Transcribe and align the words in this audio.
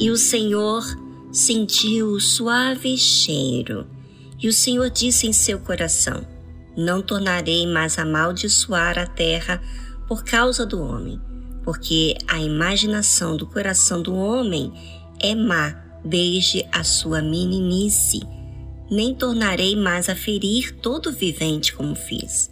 E 0.00 0.10
o 0.10 0.16
Senhor 0.16 0.84
sentiu 1.32 2.12
o 2.12 2.20
suave 2.20 2.96
cheiro. 2.96 3.84
E 4.40 4.46
o 4.46 4.52
Senhor 4.52 4.88
disse 4.90 5.26
em 5.26 5.32
seu 5.32 5.58
coração: 5.58 6.24
Não 6.76 7.02
tornarei 7.02 7.66
mais 7.66 7.98
a 7.98 8.02
amaldiçoar 8.02 8.96
a 8.96 9.06
terra 9.06 9.60
por 10.06 10.24
causa 10.24 10.64
do 10.64 10.80
homem, 10.80 11.20
porque 11.64 12.16
a 12.28 12.38
imaginação 12.38 13.36
do 13.36 13.44
coração 13.44 14.00
do 14.00 14.14
homem 14.14 14.72
é 15.20 15.34
má 15.34 15.74
desde 16.04 16.64
a 16.70 16.84
sua 16.84 17.20
meninice. 17.20 18.20
Nem 18.88 19.14
tornarei 19.14 19.74
mais 19.74 20.08
a 20.08 20.14
ferir 20.14 20.76
todo 20.76 21.12
vivente 21.12 21.74
como 21.74 21.96
fiz. 21.96 22.50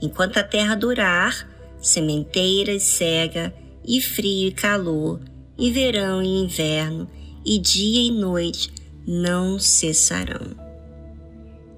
Enquanto 0.00 0.38
a 0.38 0.44
terra 0.44 0.76
durar, 0.76 1.46
sementeira 1.82 2.72
e 2.72 2.80
cega, 2.80 3.52
e 3.84 4.00
frio 4.00 4.48
e 4.48 4.52
calor, 4.52 5.20
e 5.58 5.70
verão 5.70 6.22
e 6.22 6.28
inverno, 6.44 7.08
e 7.44 7.58
dia 7.58 8.02
e 8.02 8.10
noite 8.10 8.70
não 9.06 9.58
cessarão. 9.58 10.56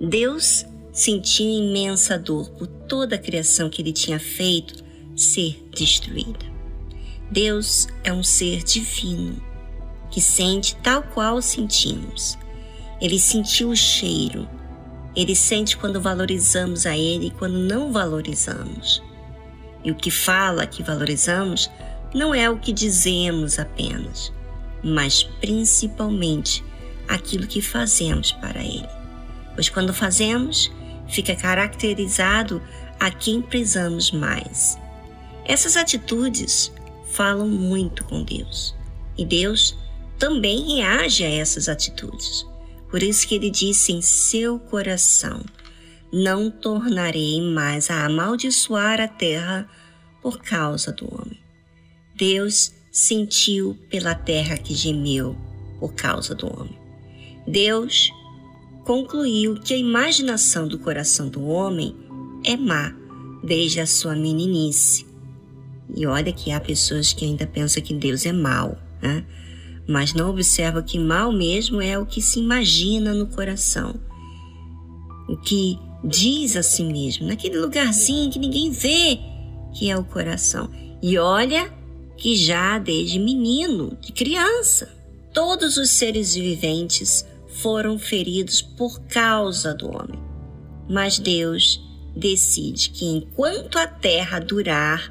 Deus 0.00 0.66
sentiu 0.92 1.46
imensa 1.46 2.18
dor 2.18 2.50
por 2.50 2.66
toda 2.66 3.16
a 3.16 3.18
criação 3.18 3.70
que 3.70 3.80
ele 3.80 3.92
tinha 3.92 4.18
feito 4.18 4.84
ser 5.16 5.62
destruída. 5.74 6.50
Deus 7.30 7.86
é 8.02 8.12
um 8.12 8.22
ser 8.22 8.62
divino 8.64 9.40
que 10.10 10.20
sente 10.20 10.74
tal 10.76 11.02
qual 11.02 11.40
sentimos. 11.40 12.36
Ele 13.00 13.18
sentiu 13.18 13.70
o 13.70 13.76
cheiro. 13.76 14.48
Ele 15.14 15.34
sente 15.34 15.76
quando 15.76 16.00
valorizamos 16.00 16.86
a 16.86 16.96
Ele 16.96 17.28
e 17.28 17.30
quando 17.30 17.58
não 17.58 17.92
valorizamos. 17.92 19.02
E 19.84 19.90
o 19.90 19.94
que 19.94 20.10
fala 20.10 20.66
que 20.66 20.82
valorizamos 20.82 21.70
não 22.14 22.34
é 22.34 22.48
o 22.50 22.58
que 22.58 22.72
dizemos 22.72 23.58
apenas, 23.58 24.32
mas 24.82 25.22
principalmente 25.22 26.64
aquilo 27.08 27.46
que 27.46 27.62
fazemos 27.62 28.32
para 28.32 28.60
Ele. 28.60 28.88
Pois 29.54 29.68
quando 29.68 29.92
fazemos, 29.92 30.70
fica 31.08 31.34
caracterizado 31.34 32.62
a 32.98 33.10
quem 33.10 33.40
prezamos 33.42 34.10
mais. 34.10 34.78
Essas 35.44 35.76
atitudes 35.76 36.72
falam 37.12 37.48
muito 37.48 38.04
com 38.04 38.22
Deus 38.22 38.74
e 39.16 39.24
Deus 39.24 39.76
também 40.18 40.76
reage 40.76 41.24
a 41.24 41.30
essas 41.30 41.68
atitudes. 41.68 42.46
Por 42.90 43.02
isso 43.02 43.26
que 43.26 43.34
ele 43.34 43.50
disse 43.50 43.92
em 43.92 44.02
seu 44.02 44.58
coração: 44.58 45.42
Não 46.12 46.50
tornarei 46.50 47.40
mais 47.40 47.90
a 47.90 48.04
amaldiçoar 48.04 49.00
a 49.00 49.08
terra 49.08 49.68
por 50.20 50.38
causa 50.38 50.92
do 50.92 51.06
homem. 51.12 51.38
Deus 52.20 52.70
sentiu 52.92 53.78
pela 53.88 54.14
terra 54.14 54.58
que 54.58 54.74
gemeu 54.74 55.34
por 55.78 55.94
causa 55.94 56.34
do 56.34 56.46
homem. 56.46 56.78
Deus 57.48 58.10
concluiu 58.84 59.54
que 59.54 59.72
a 59.72 59.78
imaginação 59.78 60.68
do 60.68 60.78
coração 60.78 61.30
do 61.30 61.46
homem 61.46 61.96
é 62.44 62.58
má 62.58 62.94
desde 63.42 63.80
a 63.80 63.86
sua 63.86 64.14
meninice. 64.14 65.06
E 65.96 66.06
olha 66.06 66.30
que 66.30 66.52
há 66.52 66.60
pessoas 66.60 67.14
que 67.14 67.24
ainda 67.24 67.46
pensam 67.46 67.82
que 67.82 67.94
Deus 67.94 68.26
é 68.26 68.32
mau, 68.32 68.76
né? 69.00 69.24
mas 69.88 70.12
não 70.12 70.28
observam 70.28 70.82
que 70.82 70.98
mal 70.98 71.32
mesmo 71.32 71.80
é 71.80 71.98
o 71.98 72.04
que 72.04 72.20
se 72.20 72.38
imagina 72.38 73.14
no 73.14 73.28
coração. 73.28 73.98
O 75.26 75.38
que 75.38 75.78
diz 76.04 76.54
a 76.54 76.62
si 76.62 76.84
mesmo, 76.84 77.26
naquele 77.26 77.56
lugarzinho 77.56 78.30
que 78.30 78.38
ninguém 78.38 78.70
vê, 78.70 79.18
que 79.72 79.90
é 79.90 79.96
o 79.96 80.04
coração. 80.04 80.70
E 81.02 81.16
olha 81.16 81.79
que 82.20 82.36
já 82.36 82.78
desde 82.78 83.18
menino, 83.18 83.96
de 83.98 84.12
criança, 84.12 84.94
todos 85.32 85.78
os 85.78 85.88
seres 85.88 86.34
viventes 86.34 87.26
foram 87.48 87.98
feridos 87.98 88.60
por 88.60 89.00
causa 89.06 89.74
do 89.74 89.88
homem. 89.88 90.20
Mas 90.88 91.18
Deus 91.18 91.82
decide 92.14 92.90
que 92.90 93.06
enquanto 93.06 93.78
a 93.78 93.86
terra 93.86 94.38
durar, 94.38 95.10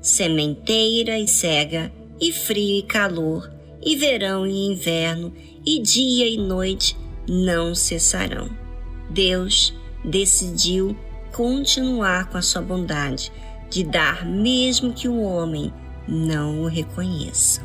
sementeira 0.00 1.18
e 1.18 1.28
cega, 1.28 1.92
e 2.18 2.32
frio 2.32 2.78
e 2.78 2.82
calor, 2.82 3.52
e 3.82 3.94
verão 3.94 4.46
e 4.46 4.66
inverno, 4.68 5.34
e 5.66 5.80
dia 5.80 6.26
e 6.26 6.38
noite 6.38 6.96
não 7.28 7.74
cessarão. 7.74 8.48
Deus 9.10 9.74
decidiu 10.02 10.96
continuar 11.30 12.30
com 12.30 12.38
a 12.38 12.42
sua 12.42 12.62
bondade 12.62 13.30
de 13.68 13.84
dar 13.84 14.24
mesmo 14.24 14.94
que 14.94 15.08
o 15.08 15.20
homem 15.20 15.70
não 16.08 16.62
o 16.62 16.66
reconheça. 16.66 17.60